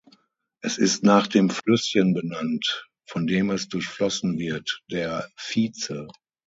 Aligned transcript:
Es 0.61 0.79
ist 0.79 1.03
nach 1.03 1.27
dem 1.27 1.51
Flüsschen 1.51 2.15
benannt, 2.15 2.89
von 3.05 3.27
dem 3.27 3.51
es 3.51 3.67
durchflossen 3.67 4.39
wird, 4.39 4.81
der 4.89 5.29
"Vietze". 5.37 6.07